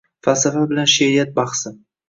Falsafa 0.27 0.63
bilan 0.71 0.89
she’riyat 0.95 1.39
bahsi 1.41 1.77